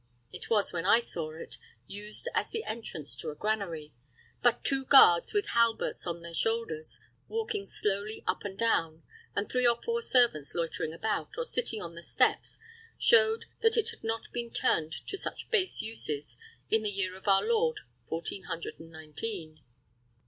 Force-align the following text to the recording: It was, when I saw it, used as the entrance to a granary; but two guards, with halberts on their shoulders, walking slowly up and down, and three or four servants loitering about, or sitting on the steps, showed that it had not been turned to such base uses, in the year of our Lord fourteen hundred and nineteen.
It 0.31 0.49
was, 0.49 0.73
when 0.73 0.83
I 0.87 0.97
saw 0.97 1.29
it, 1.29 1.59
used 1.85 2.27
as 2.33 2.49
the 2.49 2.63
entrance 2.63 3.15
to 3.17 3.29
a 3.29 3.35
granary; 3.35 3.93
but 4.41 4.63
two 4.63 4.83
guards, 4.83 5.31
with 5.31 5.49
halberts 5.49 6.07
on 6.07 6.23
their 6.23 6.33
shoulders, 6.33 6.99
walking 7.27 7.67
slowly 7.67 8.23
up 8.25 8.43
and 8.43 8.57
down, 8.57 9.03
and 9.35 9.47
three 9.47 9.67
or 9.67 9.79
four 9.83 10.01
servants 10.01 10.55
loitering 10.55 10.91
about, 10.91 11.37
or 11.37 11.45
sitting 11.45 11.83
on 11.83 11.93
the 11.93 12.01
steps, 12.01 12.59
showed 12.97 13.45
that 13.61 13.77
it 13.77 13.89
had 13.89 14.03
not 14.03 14.31
been 14.33 14.49
turned 14.49 14.91
to 15.05 15.17
such 15.19 15.51
base 15.51 15.83
uses, 15.83 16.35
in 16.71 16.81
the 16.81 16.89
year 16.89 17.15
of 17.15 17.27
our 17.27 17.43
Lord 17.45 17.81
fourteen 18.01 18.45
hundred 18.45 18.79
and 18.79 18.89
nineteen. 18.89 19.59